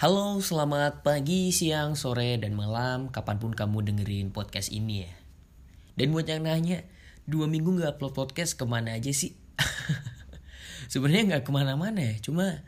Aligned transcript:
Halo, 0.00 0.40
selamat 0.40 1.04
pagi, 1.04 1.52
siang, 1.52 1.92
sore, 1.92 2.40
dan 2.40 2.56
malam 2.56 3.12
Kapan 3.12 3.36
pun 3.36 3.52
kamu 3.52 3.84
dengerin 3.92 4.32
podcast 4.32 4.72
ini 4.72 5.04
ya. 5.04 5.12
Dan 6.00 6.16
buat 6.16 6.24
yang 6.24 6.48
nanya 6.48 6.88
Dua 7.28 7.44
minggu 7.44 7.76
gak 7.76 8.00
upload 8.00 8.16
podcast 8.16 8.56
ke 8.56 8.64
mana 8.64 8.96
aja 8.96 9.12
sih? 9.12 9.36
Sebenarnya 10.92 11.36
gak 11.36 11.44
ke 11.44 11.52
mana-mana 11.52 12.00
ya 12.00 12.16
Cuma 12.24 12.64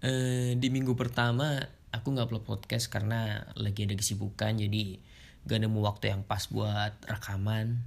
eh, 0.00 0.56
di 0.56 0.68
minggu 0.72 0.96
pertama 0.96 1.60
Aku 1.92 2.16
gak 2.16 2.32
upload 2.32 2.48
podcast 2.48 2.88
karena 2.88 3.44
lagi 3.52 3.84
ada 3.84 4.00
kesibukan 4.00 4.56
Jadi 4.56 4.96
gak 5.44 5.60
nemu 5.60 5.76
waktu 5.84 6.08
yang 6.08 6.24
pas 6.24 6.48
buat 6.48 6.96
rekaman. 7.04 7.84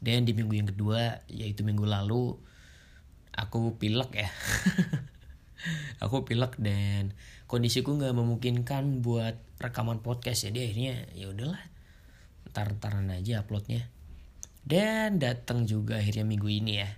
Dan 0.00 0.24
di 0.24 0.32
minggu 0.32 0.64
yang 0.64 0.72
kedua 0.72 1.20
Yaitu 1.28 1.60
minggu 1.60 1.84
lalu 1.84 2.40
Aku 3.36 3.76
pilek 3.76 4.16
ya 4.16 4.32
aku 6.04 6.28
pilek 6.28 6.58
dan 6.60 7.16
kondisiku 7.46 7.96
nggak 7.96 8.14
memungkinkan 8.14 9.00
buat 9.00 9.38
rekaman 9.62 10.04
podcast 10.04 10.48
jadi 10.50 10.68
akhirnya 10.68 10.94
ya 11.16 11.32
udahlah 11.32 11.62
ntar 12.52 12.72
ntaran 12.78 13.12
aja 13.12 13.44
uploadnya. 13.44 13.84
Dan 14.66 15.22
datang 15.22 15.68
juga 15.68 16.00
akhirnya 16.02 16.26
minggu 16.26 16.48
ini 16.50 16.82
ya 16.82 16.90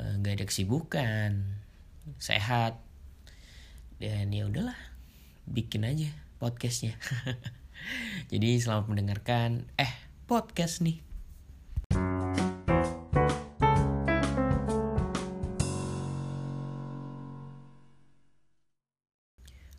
eh, 0.00 0.12
nggak 0.18 0.34
ada 0.40 0.44
kesibukan 0.48 1.30
sehat 2.18 2.80
dan 4.00 4.32
ya 4.32 4.48
udahlah 4.48 4.78
bikin 5.44 5.84
aja 5.84 6.10
podcastnya. 6.40 6.96
Jadi 8.32 8.58
selamat 8.58 8.90
mendengarkan 8.90 9.68
eh 9.78 9.92
podcast 10.26 10.82
nih 10.82 11.07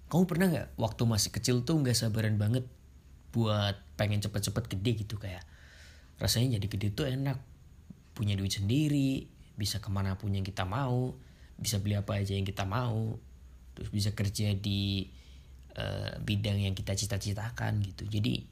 Kamu 0.09 0.25
pernah 0.25 0.49
nggak 0.49 0.67
waktu 0.81 1.03
masih 1.05 1.29
kecil 1.29 1.61
tuh 1.61 1.77
nggak 1.79 1.93
sabaran 1.93 2.35
banget 2.41 2.65
buat 3.29 3.77
pengen 3.93 4.19
cepet-cepet 4.25 4.66
gede 4.73 4.91
gitu? 5.05 5.21
Kayak 5.21 5.45
rasanya 6.17 6.57
jadi 6.57 6.67
gede 6.67 6.88
tuh 6.97 7.05
enak. 7.05 7.38
Punya 8.17 8.33
duit 8.33 8.51
sendiri 8.51 9.29
bisa 9.53 9.77
ke 9.77 9.88
mana 9.93 10.17
pun 10.17 10.33
yang 10.33 10.43
kita 10.43 10.66
mau 10.66 11.13
bisa 11.59 11.77
beli 11.77 11.93
apa 11.99 12.16
aja 12.17 12.33
yang 12.33 12.47
kita 12.47 12.63
mau 12.63 13.19
terus 13.75 13.91
bisa 13.91 14.16
kerja 14.16 14.55
di 14.55 15.11
uh, 15.75 16.16
bidang 16.23 16.57
yang 16.57 16.73
kita 16.73 16.97
cita-citakan 16.97 17.77
gitu. 17.85 18.09
Jadi 18.09 18.44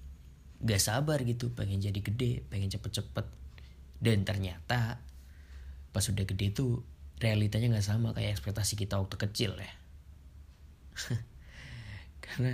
nggak 0.61 0.81
sabar 0.81 1.21
gitu 1.25 1.53
pengen 1.58 1.81
jadi 1.81 1.99
gede 1.99 2.45
pengen 2.47 2.69
cepet-cepet. 2.69 3.25
Dan 3.97 4.21
ternyata 4.30 5.02
pas 5.89 6.05
udah 6.05 6.25
gede 6.30 6.53
tuh 6.53 6.86
realitanya 7.17 7.73
nggak 7.73 7.86
sama 7.86 8.14
kayak 8.14 8.38
ekspektasi 8.38 8.77
kita 8.77 9.02
waktu 9.02 9.17
kecil 9.17 9.58
ya 9.58 9.73
karena 12.28 12.53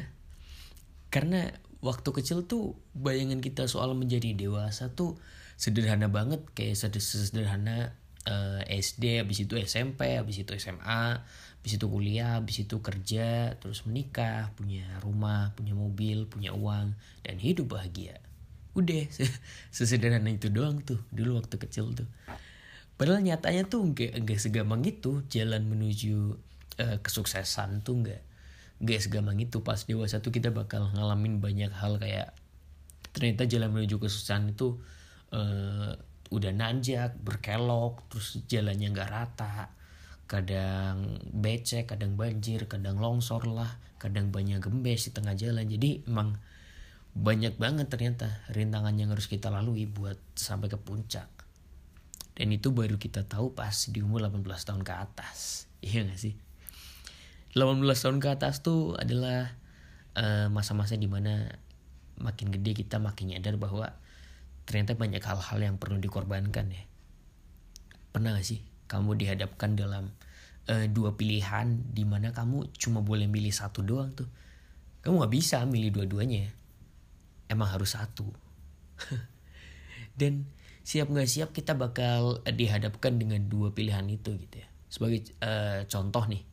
karena 1.09 1.41
waktu 1.83 2.09
kecil 2.16 2.47
tuh 2.47 2.79
bayangan 2.95 3.43
kita 3.43 3.67
soal 3.67 3.91
menjadi 3.93 4.33
dewasa 4.33 4.95
tuh 4.95 5.19
sederhana 5.59 6.09
banget 6.09 6.41
kayak 6.55 6.79
sederhana 6.79 7.94
uh, 8.25 8.63
eh, 8.66 8.79
SD 8.79 9.19
habis 9.21 9.44
itu 9.44 9.59
SMP 9.59 10.16
habis 10.16 10.39
itu 10.39 10.51
SMA 10.55 11.21
habis 11.59 11.73
itu 11.75 11.85
kuliah 11.88 12.39
habis 12.39 12.63
itu 12.63 12.79
kerja 12.79 13.55
terus 13.59 13.83
menikah 13.83 14.51
punya 14.55 14.88
rumah 15.03 15.51
punya 15.55 15.75
mobil 15.75 16.25
punya 16.27 16.55
uang 16.55 16.95
dan 17.23 17.35
hidup 17.38 17.75
bahagia. 17.77 18.19
Udah 18.73 19.05
sesederhana 19.75 20.33
itu 20.33 20.49
doang 20.49 20.81
tuh 20.81 20.99
dulu 21.13 21.38
waktu 21.39 21.61
kecil 21.61 21.94
tuh. 21.94 22.09
Padahal 22.97 23.21
nyatanya 23.21 23.67
tuh 23.67 23.85
enggak 23.85 24.17
enggak 24.17 24.39
segampang 24.39 24.81
itu 24.88 25.21
jalan 25.29 25.67
menuju 25.67 26.39
uh, 26.79 26.97
kesuksesan 27.03 27.83
tuh 27.83 28.01
enggak 28.01 28.21
gak 28.83 28.99
segampang 28.99 29.39
itu 29.39 29.63
pas 29.63 29.79
dewasa 29.79 30.19
tuh 30.19 30.35
kita 30.35 30.51
bakal 30.51 30.91
ngalamin 30.91 31.39
banyak 31.39 31.71
hal 31.71 31.95
kayak 31.95 32.35
ternyata 33.15 33.47
jalan 33.47 33.71
menuju 33.71 33.95
kesuksesan 33.95 34.51
itu 34.51 34.75
uh, 35.31 35.95
udah 36.33 36.51
nanjak 36.51 37.16
berkelok 37.22 38.03
terus 38.11 38.43
jalannya 38.49 38.91
nggak 38.91 39.09
rata. 39.09 39.72
Kadang 40.27 41.22
becek 41.29 41.93
kadang 41.93 42.17
banjir 42.17 42.66
kadang 42.66 42.97
longsor 42.97 43.45
lah 43.47 43.69
kadang 44.01 44.33
banyak 44.33 44.59
gembes 44.59 45.07
di 45.07 45.11
tengah 45.16 45.38
jalan. 45.38 45.63
Jadi 45.63 46.03
emang 46.09 46.35
banyak 47.13 47.55
banget 47.61 47.88
ternyata 47.88 48.43
rintangan 48.51 48.97
yang 48.97 49.13
harus 49.13 49.29
kita 49.29 49.53
lalui 49.53 49.88
buat 49.88 50.17
sampai 50.35 50.67
ke 50.67 50.75
puncak. 50.81 51.29
Dan 52.33 52.49
itu 52.49 52.73
baru 52.73 52.97
kita 52.97 53.29
tahu 53.29 53.53
pas 53.53 53.93
di 53.93 54.01
umur 54.01 54.25
18 54.25 54.41
tahun 54.41 54.81
ke 54.81 54.93
atas. 54.97 55.69
Iya 55.85 56.09
gak 56.09 56.17
sih 56.17 56.33
18 57.53 57.86
tahun 57.86 58.18
ke 58.18 58.28
atas 58.34 58.66
tuh 58.66 58.97
adalah 58.97 59.53
uh, 60.18 60.50
masa-masa 60.50 60.97
di 60.97 61.06
mana 61.06 61.53
makin 62.18 62.50
gede 62.50 62.81
kita 62.81 62.97
makin 62.97 63.34
nyadar 63.34 63.62
bahwa 63.62 63.94
ternyata 64.66 64.97
banyak 64.97 65.22
hal-hal 65.22 65.59
yang 65.62 65.78
perlu 65.78 66.02
dikorbankan 66.02 66.74
ya. 66.74 66.84
Pernah 68.09 68.34
gak 68.34 68.46
sih 68.46 68.66
kamu 68.90 69.22
dihadapkan 69.22 69.78
dalam 69.78 70.09
uh, 70.66 70.86
dua 70.90 71.14
pilihan 71.14 71.94
di 71.94 72.02
mana 72.09 72.34
kamu 72.34 72.74
cuma 72.74 73.06
boleh 73.06 73.30
milih 73.30 73.53
satu 73.53 73.85
doang 73.85 74.09
tuh. 74.18 74.30
Kamu 75.06 75.22
gak 75.22 75.34
bisa 75.34 75.62
milih 75.70 75.94
dua-duanya. 75.94 76.50
Emang 77.53 77.70
harus 77.70 77.94
satu. 77.94 78.34
Dan 80.20 80.50
siap 80.81 81.06
gak 81.14 81.30
siap 81.30 81.53
kita 81.53 81.78
bakal 81.78 82.41
dihadapkan 82.50 83.14
dengan 83.22 83.46
dua 83.46 83.78
pilihan 83.78 84.09
itu 84.09 84.34
gitu 84.41 84.58
ya. 84.58 84.68
Sebagai 84.90 85.38
uh, 85.46 85.85
contoh 85.85 86.25
nih 86.25 86.53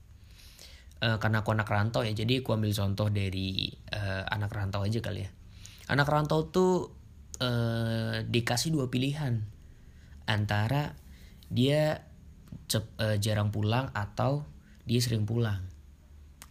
uh, 1.05 1.19
karena 1.21 1.45
aku 1.45 1.53
anak 1.53 1.69
rantau 1.69 2.05
ya 2.05 2.13
jadi 2.13 2.45
aku 2.45 2.57
ambil 2.57 2.73
contoh 2.73 3.09
dari 3.13 3.73
uh, 3.93 4.25
anak 4.31 4.53
rantau 4.53 4.85
aja 4.85 5.01
kali 5.03 5.27
ya. 5.27 5.31
Anak 5.91 6.07
rantau 6.07 6.49
tuh 6.49 6.95
uh, 7.43 8.23
dikasih 8.25 8.71
dua 8.71 8.89
pilihan. 8.89 9.43
Antara 10.31 10.95
dia 11.51 12.07
cep, 12.71 12.87
uh, 13.03 13.19
jarang 13.19 13.51
pulang 13.51 13.91
atau 13.91 14.47
dia 14.87 15.03
sering 15.03 15.27
pulang. 15.27 15.67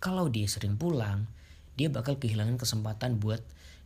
Kalau 0.03 0.27
dia 0.27 0.47
sering 0.47 0.75
pulang 0.75 1.27
dia 1.79 1.87
bakal 1.87 2.19
kehilangan 2.19 2.59
kesempatan 2.59 3.23
buat 3.23 3.39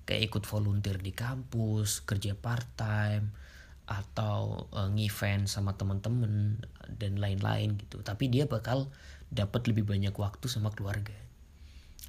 kayak 0.09 0.33
ikut 0.33 0.43
volunteer 0.49 0.97
di 0.97 1.13
kampus 1.13 2.01
kerja 2.01 2.33
part 2.33 2.65
time 2.73 3.37
atau 3.83 4.69
uh, 4.71 4.87
ngevent 4.95 5.51
sama 5.51 5.75
temen-temen 5.75 6.63
dan 6.95 7.19
lain-lain 7.19 7.75
gitu 7.75 7.99
tapi 7.99 8.31
dia 8.31 8.47
bakal 8.47 8.87
dapat 9.33 9.65
lebih 9.65 9.89
banyak 9.89 10.13
waktu 10.13 10.45
sama 10.45 10.69
keluarga. 10.69 11.17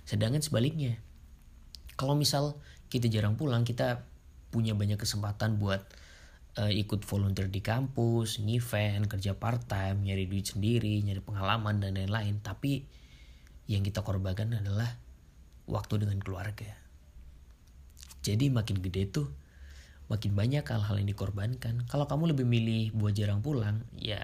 Sedangkan 0.05 0.45
sebaliknya, 0.45 1.01
kalau 1.97 2.12
misal 2.12 2.61
kita 2.93 3.09
jarang 3.09 3.41
pulang, 3.41 3.65
kita 3.65 4.05
punya 4.53 4.77
banyak 4.77 5.01
kesempatan 5.01 5.57
buat 5.57 5.83
uh, 6.61 6.71
ikut 6.71 7.03
volunteer 7.09 7.49
di 7.49 7.65
kampus, 7.65 8.39
event, 8.45 9.09
kerja 9.09 9.33
part 9.35 9.65
time, 9.65 10.05
nyari 10.05 10.29
duit 10.29 10.53
sendiri, 10.53 11.01
nyari 11.01 11.25
pengalaman 11.25 11.81
dan 11.81 11.97
lain-lain. 11.97 12.45
Tapi 12.45 12.85
yang 13.67 13.81
kita 13.81 14.05
korbankan 14.05 14.61
adalah 14.61 15.01
waktu 15.65 16.05
dengan 16.05 16.21
keluarga. 16.21 16.69
Jadi 18.21 18.53
makin 18.53 18.85
gede 18.85 19.09
tuh 19.09 19.29
makin 20.09 20.37
banyak 20.37 20.65
hal-hal 20.65 20.97
yang 21.01 21.09
dikorbankan. 21.09 21.89
Kalau 21.89 22.05
kamu 22.05 22.37
lebih 22.37 22.47
milih 22.47 22.93
buat 22.93 23.17
jarang 23.17 23.41
pulang, 23.41 23.85
ya 23.97 24.21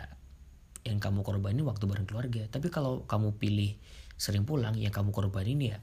yang 0.84 1.00
kamu 1.00 1.24
korbanin 1.24 1.64
waktu 1.64 1.84
bareng 1.84 2.08
keluarga. 2.08 2.44
Tapi 2.48 2.72
kalau 2.72 3.04
kamu 3.04 3.36
pilih 3.36 3.76
sering 4.20 4.44
pulang 4.44 4.76
yang 4.76 4.92
kamu 4.92 5.12
korbanin 5.12 5.60
ya 5.60 5.78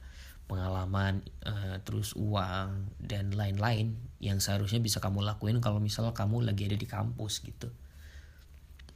pengalaman 0.48 1.26
uh, 1.44 1.82
terus 1.84 2.16
uang 2.16 2.96
dan 3.02 3.36
lain-lain 3.36 3.98
yang 4.24 4.40
seharusnya 4.40 4.80
bisa 4.80 5.04
kamu 5.04 5.26
lakuin 5.26 5.60
kalau 5.60 5.84
misalnya 5.84 6.16
kamu 6.16 6.46
lagi 6.46 6.70
ada 6.70 6.78
di 6.80 6.88
kampus 6.88 7.44
gitu. 7.44 7.68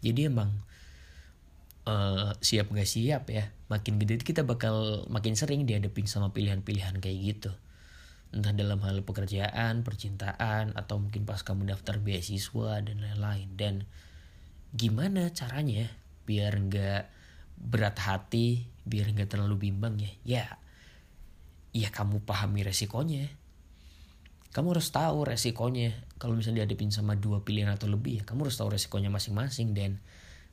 Jadi 0.02 0.32
emang 0.32 0.50
uh, 1.86 2.34
siap 2.42 2.70
gak 2.70 2.90
siap 2.90 3.30
ya 3.30 3.50
makin 3.72 3.98
gede 4.02 4.22
kita 4.22 4.46
bakal 4.46 5.06
makin 5.10 5.34
sering 5.34 5.66
dihadapin 5.66 6.06
sama 6.06 6.30
pilihan-pilihan 6.36 7.00
kayak 7.00 7.18
gitu 7.22 7.52
entah 8.32 8.56
dalam 8.56 8.80
hal 8.88 9.04
pekerjaan 9.04 9.84
percintaan 9.84 10.72
atau 10.80 11.04
mungkin 11.04 11.28
pas 11.28 11.44
kamu 11.44 11.68
daftar 11.68 12.00
beasiswa 12.00 12.80
dan 12.80 13.04
lain-lain. 13.04 13.50
Dan 13.60 13.76
gimana 14.72 15.36
caranya 15.36 15.92
biar 16.24 16.56
nggak 16.56 17.04
berat 17.60 18.00
hati 18.00 18.66
biar 18.88 19.12
nggak 19.12 19.36
terlalu 19.36 19.70
bimbang 19.70 20.00
ya? 20.00 20.12
Ya 20.24 20.46
ya 21.76 21.92
kamu 21.92 22.24
pahami 22.24 22.64
resikonya. 22.64 23.28
Kamu 24.52 24.76
harus 24.76 24.92
tahu 24.92 25.28
resikonya. 25.28 25.96
Kalau 26.20 26.36
misalnya 26.36 26.64
dihadapin 26.64 26.92
sama 26.92 27.16
dua 27.16 27.44
pilihan 27.44 27.72
atau 27.72 27.88
lebih 27.88 28.20
ya 28.20 28.24
kamu 28.24 28.48
harus 28.48 28.60
tahu 28.60 28.72
resikonya 28.72 29.12
masing-masing. 29.12 29.76
Dan 29.76 30.00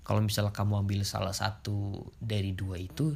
kalau 0.03 0.23
misalnya 0.23 0.51
kamu 0.51 0.83
ambil 0.83 1.01
salah 1.07 1.35
satu 1.35 2.11
dari 2.19 2.55
dua 2.55 2.79
itu 2.79 3.15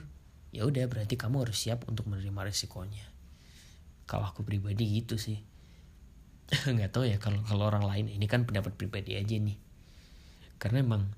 ya 0.52 0.68
udah 0.68 0.84
berarti 0.86 1.16
kamu 1.16 1.48
harus 1.48 1.56
siap 1.58 1.88
untuk 1.88 2.06
menerima 2.12 2.52
resikonya 2.52 3.11
kalau 4.12 4.28
aku 4.28 4.44
pribadi 4.44 5.00
gitu 5.00 5.16
sih. 5.16 5.40
Nggak 6.76 6.92
tahu 6.92 7.08
ya 7.08 7.16
kalau 7.16 7.40
kalau 7.48 7.64
orang 7.72 7.88
lain 7.88 8.06
ini 8.12 8.28
kan 8.28 8.44
pendapat 8.44 8.76
pribadi 8.76 9.16
aja 9.16 9.40
nih. 9.40 9.56
Karena 10.60 10.84
emang 10.84 11.08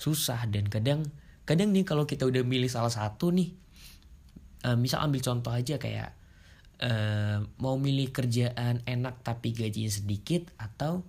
susah 0.00 0.48
dan 0.48 0.72
kadang 0.72 1.04
kadang 1.44 1.76
nih 1.76 1.84
kalau 1.84 2.08
kita 2.08 2.24
udah 2.24 2.40
milih 2.40 2.72
salah 2.72 2.88
satu 2.88 3.28
nih 3.28 3.52
uh, 4.64 4.80
misal 4.80 5.04
ambil 5.04 5.20
contoh 5.20 5.52
aja 5.52 5.76
kayak 5.76 6.16
uh, 6.80 7.44
mau 7.60 7.76
milih 7.76 8.08
kerjaan 8.08 8.80
enak 8.88 9.20
tapi 9.20 9.52
gajinya 9.52 9.92
sedikit 9.92 10.48
atau 10.56 11.04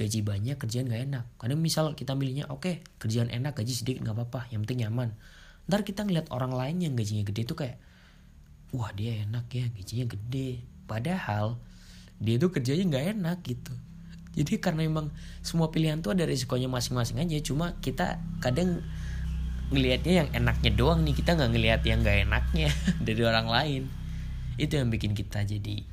gaji 0.00 0.24
banyak 0.24 0.56
kerjaan 0.56 0.88
gak 0.88 1.04
enak. 1.12 1.24
Kadang 1.36 1.60
misal 1.60 1.92
kita 1.92 2.16
milihnya 2.16 2.48
oke 2.48 2.64
okay, 2.64 2.74
kerjaan 2.96 3.28
enak 3.28 3.60
gaji 3.60 3.76
sedikit 3.76 4.08
nggak 4.08 4.16
apa-apa 4.16 4.48
yang 4.48 4.64
penting 4.64 4.88
nyaman. 4.88 5.12
Ntar 5.68 5.84
kita 5.84 6.08
ngeliat 6.08 6.32
orang 6.32 6.56
lain 6.56 6.80
yang 6.80 6.92
gajinya 6.96 7.28
gede 7.28 7.44
tuh 7.44 7.60
kayak 7.60 7.76
wah 8.72 8.90
dia 8.96 9.22
enak 9.28 9.46
ya 9.52 9.68
gajinya 9.68 10.06
gede. 10.08 10.64
Padahal 10.88 11.60
dia 12.18 12.40
tuh 12.40 12.50
kerjanya 12.50 12.84
nggak 12.88 13.06
enak 13.20 13.38
gitu. 13.44 13.74
Jadi 14.32 14.56
karena 14.64 14.88
emang 14.88 15.12
semua 15.44 15.68
pilihan 15.68 16.00
tuh 16.00 16.16
ada 16.16 16.24
risikonya 16.24 16.66
masing-masing 16.72 17.20
aja. 17.20 17.36
Cuma 17.44 17.76
kita 17.84 18.16
kadang 18.40 18.80
ngelihatnya 19.68 20.24
yang 20.24 20.28
enaknya 20.32 20.72
doang 20.72 21.04
nih. 21.04 21.12
Kita 21.12 21.36
nggak 21.36 21.50
ngelihat 21.52 21.80
yang 21.84 22.00
nggak 22.00 22.18
enaknya 22.24 22.68
dari 23.06 23.22
orang 23.22 23.48
lain. 23.48 23.82
Itu 24.56 24.80
yang 24.80 24.88
bikin 24.88 25.12
kita 25.12 25.44
jadi 25.44 25.84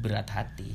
berat 0.00 0.32
hati. 0.32 0.72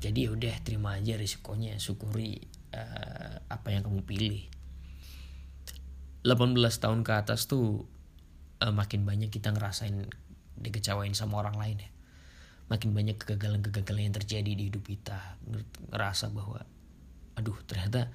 Jadi 0.00 0.28
ya 0.28 0.30
udah 0.32 0.54
terima 0.64 0.96
aja 0.96 1.20
risikonya. 1.20 1.76
Syukuri 1.76 2.40
uh, 2.72 3.44
apa 3.52 3.68
yang 3.68 3.84
kamu 3.84 4.00
pilih. 4.08 4.48
18 6.24 6.56
tahun 6.56 7.04
ke 7.04 7.12
atas 7.12 7.46
tuh 7.46 7.86
uh, 8.62 8.72
makin 8.72 9.04
banyak 9.04 9.28
kita 9.28 9.52
ngerasain 9.52 10.06
dikecewain 10.56 11.12
sama 11.12 11.44
orang 11.44 11.56
lain 11.60 11.78
ya. 11.84 11.90
Makin 12.66 12.90
banyak 12.96 13.16
kegagalan-kegagalan 13.22 14.10
yang 14.10 14.16
terjadi 14.16 14.50
di 14.50 14.72
hidup 14.72 14.82
kita. 14.82 15.38
Ngerasa 15.92 16.32
bahwa 16.34 16.64
aduh 17.36 17.56
ternyata 17.68 18.10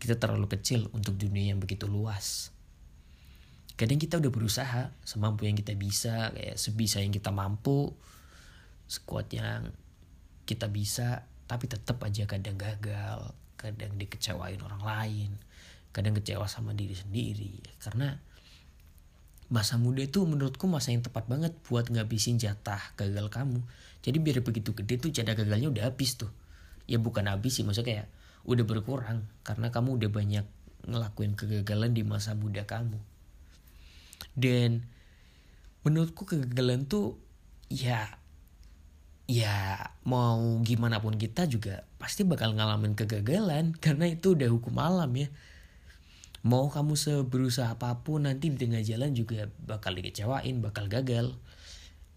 kita 0.00 0.16
terlalu 0.16 0.48
kecil 0.48 0.88
untuk 0.96 1.18
dunia 1.20 1.52
yang 1.52 1.60
begitu 1.60 1.84
luas. 1.84 2.54
Kadang 3.76 4.00
kita 4.00 4.20
udah 4.20 4.32
berusaha 4.32 4.82
semampu 5.04 5.48
yang 5.48 5.56
kita 5.56 5.76
bisa 5.76 6.32
kayak 6.32 6.56
sebisa 6.56 7.00
yang 7.00 7.12
kita 7.12 7.32
mampu 7.32 7.92
sekuat 8.88 9.28
yang 9.32 9.72
kita 10.44 10.68
bisa 10.68 11.28
tapi 11.46 11.66
tetap 11.66 12.00
aja 12.02 12.26
kadang 12.26 12.56
gagal 12.58 13.34
kadang 13.60 13.94
dikecewain 14.00 14.60
orang 14.64 14.82
lain 14.82 15.30
kadang 15.90 16.14
kecewa 16.16 16.46
sama 16.46 16.72
diri 16.72 16.94
sendiri. 16.94 17.60
Karena 17.82 18.14
masa 19.50 19.74
muda 19.76 20.06
itu 20.06 20.22
menurutku 20.22 20.70
masa 20.70 20.94
yang 20.94 21.02
tepat 21.02 21.26
banget 21.26 21.52
buat 21.66 21.90
ngabisin 21.90 22.38
jatah 22.38 22.78
gagal 22.94 23.26
kamu. 23.34 23.60
Jadi 24.00 24.16
biar 24.22 24.38
begitu 24.46 24.72
gede 24.72 24.96
tuh 24.96 25.10
jatah 25.10 25.34
gagalnya 25.34 25.68
udah 25.68 25.90
habis 25.90 26.14
tuh. 26.14 26.30
Ya 26.86 27.02
bukan 27.02 27.26
habis 27.26 27.58
sih 27.58 27.66
maksudnya 27.66 28.06
kayak 28.06 28.08
udah 28.46 28.64
berkurang 28.64 29.26
karena 29.42 29.74
kamu 29.74 29.98
udah 30.00 30.10
banyak 30.10 30.46
ngelakuin 30.86 31.34
kegagalan 31.34 31.92
di 31.92 32.06
masa 32.06 32.38
muda 32.38 32.62
kamu. 32.62 32.96
Dan 34.38 34.86
menurutku 35.82 36.24
kegagalan 36.24 36.86
tuh 36.86 37.18
ya 37.66 38.20
ya 39.30 39.78
mau 40.06 40.58
gimana 40.66 40.98
pun 40.98 41.14
kita 41.14 41.46
juga 41.46 41.86
pasti 42.02 42.26
bakal 42.26 42.54
ngalamin 42.54 42.98
kegagalan 42.98 43.74
karena 43.78 44.10
itu 44.10 44.34
udah 44.34 44.50
hukum 44.50 44.74
alam 44.78 45.10
ya 45.14 45.30
mau 46.40 46.72
kamu 46.72 46.96
seberusaha 46.96 47.76
apa 47.76 48.00
pun 48.00 48.24
nanti 48.24 48.48
di 48.48 48.56
tengah 48.56 48.80
jalan 48.80 49.12
juga 49.12 49.48
bakal 49.60 49.92
dikecewain 49.92 50.64
bakal 50.64 50.88
gagal. 50.88 51.36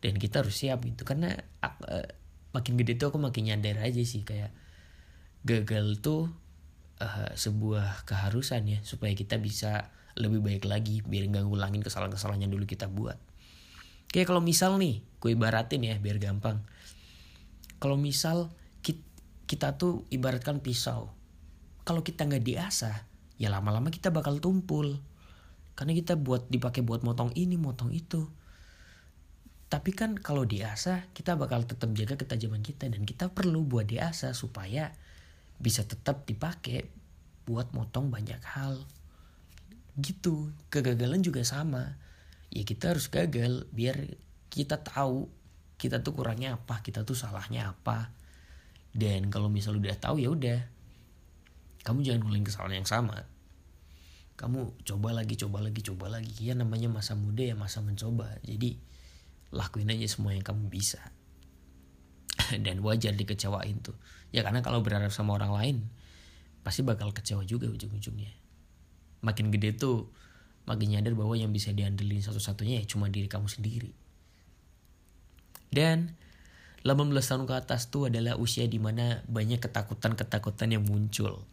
Dan 0.04 0.20
kita 0.20 0.44
harus 0.44 0.60
siap 0.60 0.84
gitu. 0.84 1.08
Karena 1.08 1.31
uh, 1.64 2.08
makin 2.52 2.75
gede 2.75 3.00
tuh 3.00 3.12
aku 3.12 3.20
makin 3.20 3.52
nyadar 3.52 3.84
aja 3.84 4.04
sih 4.04 4.28
kayak 4.28 4.52
gagal 5.44 6.00
tuh 6.00 6.31
uh, 7.04 7.31
sebuah 7.36 8.08
keharusan 8.08 8.68
ya 8.68 8.80
supaya 8.84 9.12
kita 9.16 9.40
bisa 9.40 9.92
lebih 10.14 10.46
baik 10.46 10.64
lagi 10.70 11.02
biar 11.02 11.28
nggak 11.31 11.50
ngulangin 11.50 11.81
kesalahan-kesalahan 11.81 12.48
yang 12.48 12.54
dulu 12.54 12.64
kita 12.68 12.88
buat. 12.88 13.18
Kayak 14.14 14.30
kalau 14.30 14.44
misal 14.46 14.78
nih 14.78 15.02
gue 15.20 15.31
ibaratin 15.34 15.84
ya 15.84 15.96
biar 15.98 16.22
gampang. 16.22 16.62
Kalau 17.81 18.00
misal 18.00 18.54
kita, 18.86 19.04
kita 19.50 19.68
tuh 19.75 20.06
ibaratkan 20.14 20.62
pisau. 20.62 21.12
Kalau 21.84 22.06
kita 22.06 22.24
nggak 22.30 22.46
diasah 22.46 23.12
ya 23.38 23.50
lama-lama 23.50 23.90
kita 23.90 24.14
bakal 24.14 24.38
tumpul. 24.38 25.02
Karena 25.74 25.98
kita 25.98 26.14
buat 26.14 26.48
dipakai 26.54 26.86
buat 26.86 27.02
motong 27.02 27.34
ini 27.34 27.58
motong 27.58 27.90
itu. 27.90 28.30
Tapi 29.74 29.90
kan 29.90 30.14
kalau 30.22 30.46
diasah 30.46 31.10
kita 31.18 31.34
bakal 31.34 31.66
tetap 31.66 31.90
jaga 31.98 32.14
ketajaman 32.14 32.62
kita. 32.62 32.90
Dan 32.94 33.10
kita 33.10 33.34
perlu 33.34 33.66
buat 33.66 33.90
diasah 33.90 34.38
supaya 34.38 34.94
bisa 35.58 35.82
tetap 35.82 36.30
dipakai 36.30 36.86
buat 37.50 37.74
motong 37.74 38.14
banyak 38.14 38.42
hal. 38.54 38.86
Gitu. 39.98 40.54
Kegagalan 40.70 41.26
juga 41.26 41.42
sama. 41.42 41.98
Ya 42.54 42.62
kita 42.62 42.94
harus 42.94 43.10
gagal 43.10 43.66
biar 43.74 43.98
kita 44.54 44.78
tahu 44.78 45.26
kita 45.82 46.06
tuh 46.06 46.14
kurangnya 46.14 46.56
apa 46.56 46.86
kita 46.86 47.02
tuh 47.02 47.18
salahnya 47.18 47.74
apa. 47.74 48.14
Dan 48.94 49.34
kalau 49.34 49.50
misal 49.50 49.82
udah 49.82 49.98
tahu 49.98 50.22
ya 50.22 50.30
udah 50.30 50.73
kamu 51.84 52.00
jangan 52.08 52.20
ngulangin 52.24 52.48
kesalahan 52.48 52.80
yang 52.80 52.90
sama. 52.90 53.28
Kamu 54.40 54.82
coba 54.88 55.14
lagi 55.14 55.36
coba 55.36 55.60
lagi 55.60 55.84
coba 55.84 56.08
lagi. 56.08 56.48
Ya 56.48 56.56
namanya 56.56 56.88
masa 56.88 57.14
muda 57.14 57.44
ya 57.44 57.60
masa 57.60 57.84
mencoba. 57.84 58.40
Jadi 58.42 58.80
lakuin 59.52 59.92
aja 59.92 60.08
semua 60.08 60.32
yang 60.32 60.42
kamu 60.42 60.72
bisa. 60.72 61.00
Dan 62.66 62.80
wajar 62.82 63.14
dikecewain 63.14 63.84
tuh. 63.84 64.00
Ya 64.32 64.42
karena 64.42 64.64
kalau 64.64 64.82
berharap 64.82 65.12
sama 65.12 65.36
orang 65.36 65.54
lain 65.54 65.78
pasti 66.64 66.82
bakal 66.82 67.12
kecewa 67.12 67.44
juga 67.44 67.68
ujung-ujungnya. 67.68 68.32
Makin 69.22 69.52
gede 69.52 69.76
tuh 69.76 70.08
makin 70.64 70.96
nyadar 70.96 71.12
bahwa 71.20 71.36
yang 71.36 71.52
bisa 71.52 71.76
diandelin 71.76 72.24
satu-satunya 72.24 72.80
ya 72.82 72.84
cuma 72.88 73.12
diri 73.12 73.28
kamu 73.28 73.52
sendiri. 73.52 73.92
Dan 75.68 76.16
18 76.88 77.12
tahun 77.12 77.44
ke 77.44 77.54
atas 77.60 77.92
tuh 77.92 78.08
adalah 78.08 78.40
usia 78.40 78.68
di 78.72 78.80
mana 78.80 79.20
banyak 79.28 79.60
ketakutan-ketakutan 79.60 80.72
yang 80.72 80.84
muncul 80.88 81.44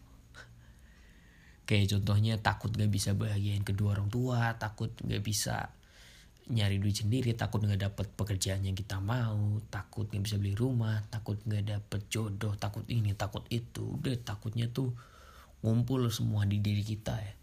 kayak 1.70 1.86
contohnya 1.86 2.34
takut 2.42 2.74
gak 2.74 2.90
bisa 2.90 3.14
bahagiain 3.14 3.62
kedua 3.62 3.94
orang 3.94 4.10
tua 4.10 4.58
takut 4.58 4.90
gak 5.06 5.22
bisa 5.22 5.70
nyari 6.50 6.82
duit 6.82 6.98
sendiri 6.98 7.30
takut 7.38 7.62
gak 7.62 7.78
dapet 7.78 8.10
pekerjaan 8.18 8.66
yang 8.66 8.74
kita 8.74 8.98
mau 8.98 9.62
takut 9.70 10.10
gak 10.10 10.18
bisa 10.18 10.34
beli 10.34 10.58
rumah 10.58 10.98
takut 11.06 11.38
gak 11.46 11.62
dapet 11.62 12.10
jodoh 12.10 12.58
takut 12.58 12.82
ini 12.90 13.14
takut 13.14 13.46
itu. 13.54 13.86
Udah 13.86 14.18
takutnya 14.18 14.66
tuh 14.66 14.90
ngumpul 15.62 16.10
semua 16.10 16.42
di 16.42 16.58
diri 16.58 16.82
kita 16.82 17.14
ya. 17.14 17.34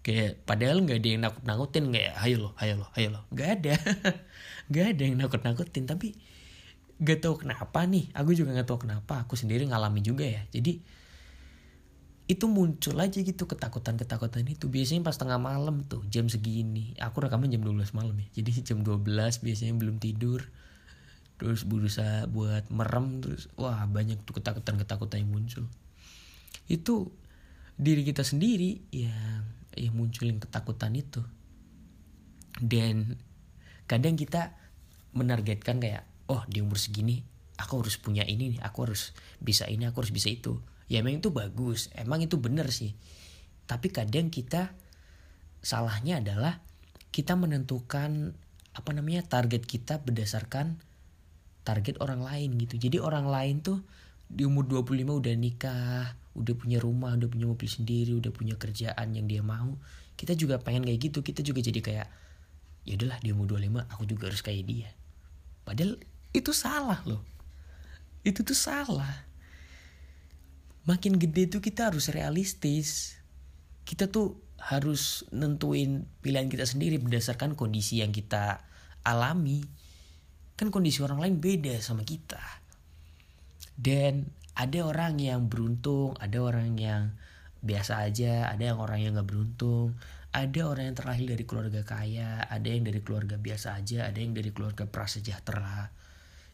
Kayak 0.00 0.44
padahal 0.48 0.80
nggak 0.80 0.96
ada 0.96 1.08
yang 1.12 1.22
nakut 1.28 1.44
nakutin 1.44 1.84
kayak 1.92 2.12
ayo 2.24 2.36
lo 2.40 2.50
ayo 2.60 2.74
lo 2.80 2.86
ayo 2.96 3.08
lo. 3.12 3.20
Nggak 3.32 3.48
ada. 3.60 3.74
Nggak 4.70 4.86
ada 4.96 5.02
yang 5.02 5.16
nakut 5.18 5.42
nakutin 5.42 5.84
tapi 5.88 6.14
gak 7.00 7.24
tau 7.24 7.34
kenapa 7.40 7.88
nih. 7.88 8.12
Aku 8.12 8.36
juga 8.36 8.52
gak 8.52 8.68
tau 8.68 8.78
kenapa. 8.80 9.24
Aku 9.24 9.34
sendiri 9.34 9.64
ngalami 9.64 10.04
juga 10.04 10.28
ya. 10.28 10.44
Jadi 10.52 10.84
itu 12.30 12.46
muncul 12.46 12.94
aja 13.02 13.18
gitu 13.18 13.50
ketakutan-ketakutan 13.50 14.46
itu. 14.46 14.70
Biasanya 14.70 15.02
pas 15.02 15.18
tengah 15.18 15.42
malam 15.42 15.82
tuh 15.82 16.06
jam 16.06 16.30
segini. 16.30 16.94
Aku 17.02 17.18
rekaman 17.18 17.50
jam 17.50 17.58
12 17.58 17.90
malam 17.90 18.14
ya. 18.22 18.28
Jadi 18.38 18.62
jam 18.62 18.86
12 18.86 19.42
biasanya 19.42 19.74
belum 19.74 19.98
tidur. 19.98 20.46
Terus 21.42 21.66
berusaha 21.66 22.30
buat 22.30 22.70
merem 22.70 23.18
terus 23.18 23.50
wah 23.58 23.82
banyak 23.90 24.22
tuh 24.22 24.38
ketakutan-ketakutan 24.38 25.26
yang 25.26 25.34
muncul. 25.34 25.66
Itu 26.70 27.10
diri 27.74 28.06
kita 28.06 28.22
sendiri 28.22 28.78
yang 28.94 29.42
yang 29.74 29.98
munculin 29.98 30.38
ketakutan 30.38 30.94
itu. 30.94 31.26
Dan 32.62 33.18
kadang 33.90 34.14
kita 34.14 34.54
menargetkan 35.18 35.82
kayak 35.82 36.06
oh 36.30 36.46
di 36.46 36.62
umur 36.62 36.78
segini 36.78 37.26
aku 37.58 37.82
harus 37.82 37.98
punya 37.98 38.22
ini 38.22 38.54
nih 38.54 38.60
aku 38.62 38.86
harus 38.86 39.10
bisa 39.42 39.66
ini 39.66 39.84
aku 39.90 40.06
harus 40.06 40.14
bisa 40.14 40.30
itu 40.30 40.62
ya 40.90 40.98
emang 40.98 41.22
itu 41.22 41.30
bagus. 41.30 41.86
Emang 41.94 42.18
itu 42.18 42.36
bener 42.42 42.74
sih. 42.74 42.98
Tapi 43.70 43.94
kadang 43.94 44.34
kita 44.34 44.74
salahnya 45.62 46.18
adalah 46.18 46.58
kita 47.14 47.38
menentukan 47.38 48.34
apa 48.74 48.90
namanya 48.90 49.22
target 49.22 49.62
kita 49.62 50.02
berdasarkan 50.02 50.82
target 51.62 52.02
orang 52.02 52.26
lain 52.26 52.58
gitu. 52.58 52.74
Jadi 52.74 52.98
orang 52.98 53.30
lain 53.30 53.62
tuh 53.62 53.78
di 54.26 54.42
umur 54.42 54.66
25 54.66 55.22
udah 55.22 55.34
nikah 55.38 56.18
udah 56.30 56.54
punya 56.54 56.78
rumah 56.78 57.18
udah 57.18 57.26
punya 57.26 57.46
mobil 57.50 57.66
sendiri 57.66 58.14
udah 58.14 58.34
punya 58.34 58.58
kerjaan 58.58 59.14
yang 59.14 59.30
dia 59.30 59.46
mau. 59.46 59.78
Kita 60.18 60.34
juga 60.34 60.58
pengen 60.58 60.82
kayak 60.82 60.98
gitu. 60.98 61.22
Kita 61.22 61.46
juga 61.46 61.62
jadi 61.62 61.78
kayak 61.78 62.08
ya 62.82 62.98
udahlah 62.98 63.22
di 63.22 63.30
umur 63.30 63.54
25 63.54 63.94
aku 63.94 64.02
juga 64.10 64.26
harus 64.26 64.42
kayak 64.42 64.64
dia. 64.66 64.90
Padahal 65.62 66.02
itu 66.34 66.50
salah 66.50 66.98
loh. 67.06 67.22
Itu 68.26 68.42
tuh 68.42 68.58
salah 68.58 69.29
makin 70.84 71.16
gede 71.20 71.48
tuh 71.50 71.62
kita 71.64 71.92
harus 71.92 72.12
realistis. 72.12 73.18
Kita 73.84 74.08
tuh 74.08 74.38
harus 74.60 75.24
nentuin 75.32 76.04
pilihan 76.20 76.52
kita 76.52 76.68
sendiri 76.68 77.00
berdasarkan 77.00 77.56
kondisi 77.56 78.04
yang 78.04 78.12
kita 78.12 78.64
alami. 79.02 79.64
Kan 80.54 80.68
kondisi 80.68 81.00
orang 81.00 81.20
lain 81.20 81.36
beda 81.40 81.80
sama 81.80 82.04
kita. 82.04 82.40
Dan 83.80 84.28
ada 84.60 84.80
orang 84.84 85.16
yang 85.16 85.48
beruntung 85.48 86.12
ada 86.20 86.36
orang 86.44 86.76
yang 86.76 87.16
biasa 87.64 88.04
aja 88.04 88.52
ada 88.52 88.72
yang 88.72 88.76
orang 88.76 89.00
yang 89.00 89.16
gak 89.16 89.28
beruntung 89.28 89.96
ada 90.36 90.60
orang 90.68 90.92
yang 90.92 90.96
terlahir 90.96 91.26
dari 91.32 91.44
keluarga 91.48 91.80
kaya 91.80 92.44
ada 92.44 92.68
yang 92.68 92.84
dari 92.84 93.00
keluarga 93.00 93.40
biasa 93.40 93.80
aja 93.80 94.06
ada 94.06 94.18
yang 94.20 94.36
dari 94.36 94.52
keluarga 94.54 94.86
prasejahtera. 94.86 95.90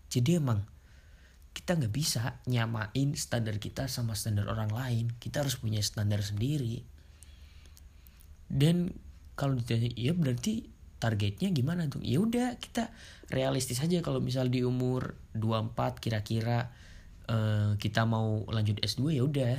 Jadi 0.07 0.39
emang 0.39 0.63
kita 1.57 1.73
nggak 1.73 1.95
bisa 1.97 2.45
nyamain 2.45 3.17
standar 3.17 3.57
kita 3.57 3.89
sama 3.89 4.13
standar 4.13 4.45
orang 4.53 4.69
lain. 4.69 5.17
Kita 5.17 5.41
harus 5.41 5.57
punya 5.57 5.81
standar 5.81 6.21
sendiri. 6.21 6.85
Dan 8.45 8.93
kalau 9.33 9.57
ditanya 9.57 9.89
ya 9.97 10.13
berarti 10.13 10.69
targetnya 11.01 11.49
gimana 11.57 11.89
tuh? 11.89 12.05
Ya 12.05 12.21
udah 12.21 12.61
kita 12.61 12.93
realistis 13.33 13.81
aja. 13.81 14.05
Kalau 14.05 14.21
misal 14.21 14.53
di 14.53 14.69
umur 14.69 15.17
24 15.33 15.97
kira-kira 15.97 16.77
uh, 17.33 17.73
kita 17.81 18.05
mau 18.05 18.45
lanjut 18.53 18.77
S2 18.85 19.17
ya 19.17 19.25
udah. 19.25 19.57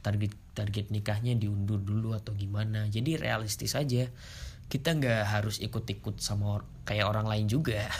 Target 0.00 0.32
target 0.56 0.88
nikahnya 0.88 1.36
diundur 1.36 1.76
dulu 1.76 2.16
atau 2.16 2.32
gimana. 2.32 2.88
Jadi 2.88 3.20
realistis 3.20 3.76
aja. 3.76 4.08
Kita 4.64 4.96
nggak 4.96 5.28
harus 5.28 5.60
ikut-ikut 5.60 6.24
sama 6.24 6.56
or 6.56 6.64
kayak 6.88 7.04
orang 7.04 7.28
lain 7.28 7.52
juga. 7.52 7.84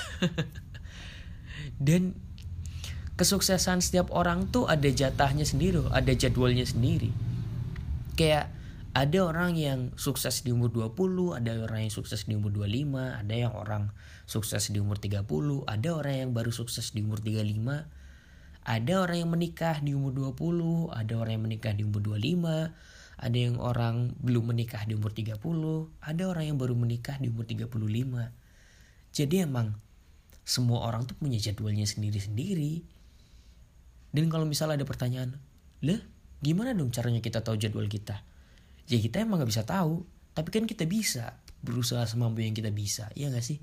Dan 1.77 2.17
kesuksesan 3.14 3.83
setiap 3.83 4.11
orang 4.11 4.50
tuh 4.50 4.66
ada 4.66 4.87
jatahnya 4.90 5.47
sendiri 5.47 5.87
ada 5.94 6.11
jadwalnya 6.14 6.66
sendiri 6.66 7.14
kayak 8.18 8.50
ada 8.94 9.26
orang 9.26 9.59
yang 9.59 9.90
sukses 9.99 10.47
di 10.47 10.54
umur 10.54 10.71
20, 10.71 11.35
ada 11.35 11.50
orang 11.66 11.90
yang 11.90 11.90
sukses 11.90 12.30
di 12.30 12.38
umur 12.38 12.54
25, 12.54 12.94
ada 13.26 13.35
yang 13.35 13.50
orang 13.50 13.90
sukses 14.23 14.71
di 14.71 14.78
umur 14.78 15.02
30, 15.02 15.66
ada 15.66 15.88
orang 15.99 16.14
yang 16.14 16.30
baru 16.30 16.54
sukses 16.54 16.94
di 16.94 17.02
umur 17.02 17.18
35, 17.18 17.90
ada 18.62 18.94
orang 19.02 19.18
yang 19.18 19.30
menikah 19.35 19.83
di 19.83 19.99
umur 19.99 20.14
20, 20.14 20.94
ada 20.94 21.12
orang 21.18 21.33
yang 21.35 21.44
menikah 21.44 21.75
di 21.75 21.83
umur 21.83 22.06
25, 22.06 22.71
ada 23.18 23.35
yang 23.35 23.59
orang 23.59 24.14
belum 24.23 24.54
menikah 24.54 24.87
di 24.87 24.94
umur 24.94 25.11
30, 25.11 25.42
ada 25.99 26.23
orang 26.30 26.44
yang 26.54 26.59
baru 26.62 26.78
menikah 26.78 27.18
di 27.18 27.35
umur 27.35 27.50
35. 27.50 27.75
Jadi 29.11 29.37
emang 29.42 29.75
semua 30.47 30.87
orang 30.87 31.06
tuh 31.11 31.18
punya 31.18 31.42
jadwalnya 31.42 31.87
sendiri-sendiri. 31.87 32.87
Dan 34.14 34.30
kalau 34.30 34.47
misalnya 34.47 34.78
ada 34.78 34.87
pertanyaan, 34.87 35.35
lah 35.83 36.00
gimana 36.38 36.71
dong 36.71 36.94
caranya 36.94 37.18
kita 37.18 37.42
tahu 37.42 37.59
jadwal 37.59 37.90
kita? 37.90 38.23
ya 38.85 38.99
kita 39.00 39.25
emang 39.25 39.40
nggak 39.40 39.50
bisa 39.50 39.64
tahu 39.64 40.04
tapi 40.37 40.49
kan 40.52 40.68
kita 40.68 40.85
bisa 40.85 41.40
berusaha 41.64 42.04
semampu 42.04 42.44
yang 42.44 42.52
kita 42.52 42.68
bisa 42.75 43.09
ya 43.16 43.33
gak 43.33 43.44
sih? 43.47 43.62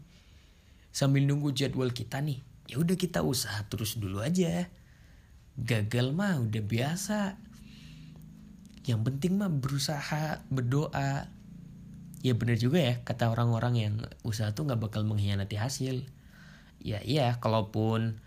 Sambil 0.90 1.28
nunggu 1.30 1.54
jadwal 1.54 1.94
kita 1.94 2.24
nih 2.24 2.42
ya 2.72 2.80
udah 2.80 2.96
kita 2.96 3.22
usaha 3.22 3.62
terus 3.68 4.00
dulu 4.00 4.24
aja. 4.24 4.72
Gagal 5.60 6.16
mah 6.16 6.40
udah 6.40 6.64
biasa. 6.64 7.36
Yang 8.88 9.02
penting 9.04 9.38
mah 9.38 9.52
berusaha 9.52 10.42
berdoa. 10.48 11.28
Ya 12.24 12.34
bener 12.34 12.56
juga 12.58 12.80
ya 12.80 12.94
kata 13.04 13.30
orang-orang 13.30 13.74
yang 13.76 13.94
usaha 14.24 14.56
tuh 14.56 14.66
nggak 14.66 14.80
bakal 14.80 15.04
mengkhianati 15.04 15.60
hasil. 15.60 16.08
Ya 16.82 17.04
iya 17.04 17.38
kalaupun 17.44 18.24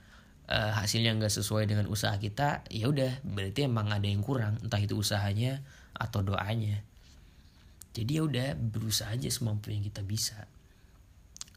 uh, 0.48 0.72
hasilnya 0.76 1.16
nggak 1.16 1.32
sesuai 1.32 1.68
dengan 1.68 1.86
usaha 1.88 2.14
kita 2.16 2.66
ya 2.68 2.88
udah 2.88 3.24
berarti 3.24 3.68
emang 3.68 3.92
ada 3.92 4.04
yang 4.04 4.20
kurang 4.20 4.60
entah 4.60 4.80
itu 4.80 4.98
usahanya 4.98 5.64
atau 5.94 6.20
doanya. 6.20 6.82
Jadi 7.94 8.18
ya 8.18 8.22
udah 8.26 8.58
berusaha 8.58 9.14
aja 9.14 9.30
semampu 9.30 9.70
yang 9.70 9.86
kita 9.86 10.02
bisa. 10.02 10.50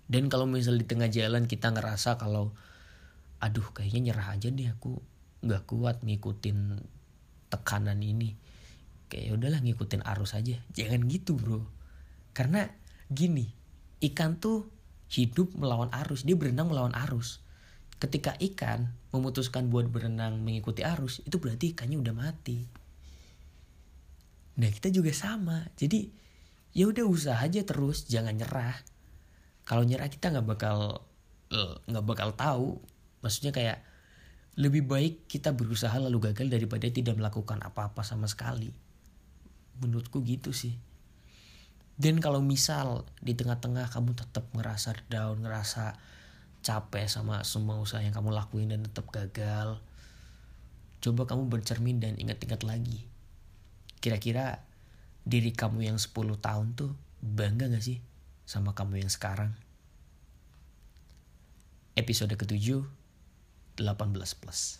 Dan 0.05 0.29
kalau 0.29 0.45
misal 0.45 0.77
di 0.77 0.85
tengah 0.85 1.09
jalan 1.09 1.49
kita 1.49 1.73
ngerasa 1.73 2.21
kalau 2.21 2.53
aduh 3.41 3.65
kayaknya 3.73 4.13
nyerah 4.13 4.37
aja 4.37 4.49
deh 4.49 4.69
aku 4.69 5.01
nggak 5.41 5.63
kuat 5.65 6.05
ngikutin 6.05 6.77
tekanan 7.49 7.99
ini. 8.05 8.37
Kayak 9.09 9.23
ya 9.23 9.31
udahlah 9.33 9.59
ngikutin 9.65 10.05
arus 10.05 10.37
aja. 10.37 10.61
Jangan 10.77 11.09
gitu 11.09 11.33
bro. 11.33 11.65
Karena 12.37 12.69
gini 13.09 13.49
ikan 13.97 14.37
tuh 14.37 14.69
hidup 15.09 15.55
melawan 15.55 15.89
arus 16.05 16.27
dia 16.27 16.35
berenang 16.35 16.69
melawan 16.69 16.93
arus 17.07 17.39
ketika 17.97 18.37
ikan 18.37 18.93
memutuskan 19.09 19.73
buat 19.73 19.89
berenang 19.89 20.41
mengikuti 20.41 20.85
arus 20.85 21.25
itu 21.25 21.41
berarti 21.41 21.73
ikannya 21.73 21.97
udah 21.97 22.13
mati 22.13 22.87
Nah 24.57 24.69
kita 24.73 24.89
juga 24.89 25.13
sama. 25.13 25.69
Jadi 25.77 26.09
ya 26.73 26.89
udah 26.89 27.05
usaha 27.05 27.37
aja 27.37 27.61
terus, 27.63 28.09
jangan 28.09 28.35
nyerah. 28.35 28.75
Kalau 29.63 29.85
nyerah 29.85 30.09
kita 30.09 30.33
nggak 30.33 30.47
bakal 30.49 31.05
eh, 31.53 31.73
nggak 31.87 32.05
bakal 32.05 32.29
tahu. 32.33 32.69
Maksudnya 33.21 33.53
kayak 33.53 33.79
lebih 34.57 34.89
baik 34.89 35.29
kita 35.29 35.53
berusaha 35.53 35.93
lalu 36.01 36.33
gagal 36.33 36.49
daripada 36.49 36.89
tidak 36.89 37.13
melakukan 37.13 37.61
apa-apa 37.61 38.01
sama 38.01 38.25
sekali. 38.25 38.73
Menurutku 39.77 40.25
gitu 40.25 40.49
sih. 40.49 40.73
Dan 41.97 42.21
kalau 42.21 42.41
misal 42.41 43.09
di 43.21 43.33
tengah-tengah 43.33 43.89
kamu 43.89 44.17
tetap 44.17 44.49
ngerasa 44.53 44.97
down, 45.09 45.41
ngerasa 45.41 45.97
capek 46.67 47.07
sama 47.07 47.47
semua 47.47 47.79
usaha 47.79 48.03
yang 48.03 48.11
kamu 48.11 48.35
lakuin 48.35 48.67
dan 48.67 48.83
tetap 48.83 49.07
gagal, 49.07 49.79
coba 50.99 51.23
kamu 51.23 51.47
bercermin 51.47 52.03
dan 52.03 52.19
ingat-ingat 52.19 52.67
lagi 52.67 53.07
Kira-kira 53.97 54.61
diri 55.25 55.51
kamu 55.51 55.89
yang 55.89 55.97
10 55.97 56.13
tahun 56.37 56.67
tuh 56.77 56.93
bangga 57.19 57.67
gak 57.67 57.81
sih 57.83 57.99
sama 58.45 58.77
kamu 58.77 59.01
yang 59.01 59.11
sekarang? 59.11 59.57
Episode 61.97 62.37
ketujuh, 62.37 62.85
18 63.81 64.37
plus. 64.37 64.79